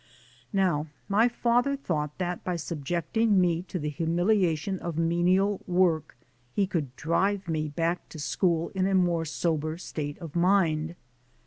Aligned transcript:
Now 0.51 0.87
my 1.07 1.27
father 1.29 1.75
thought 1.75 2.17
that 2.17 2.43
by 2.43 2.55
subjecting 2.55 3.39
me 3.39 3.61
to 3.67 3.77
the 3.77 3.89
humiliation 3.91 4.79
of 4.79 4.97
menial 4.97 5.61
work, 5.67 6.17
he 6.55 6.65
could 6.65 6.95
drive 6.95 7.47
me 7.47 7.67
back 7.67 8.09
to 8.09 8.17
school 8.17 8.69
in 8.69 8.87
a 8.87 8.95
more 8.95 9.25
sober 9.25 9.77
state 9.77 10.17
of 10.17 10.35
mind. 10.35 10.95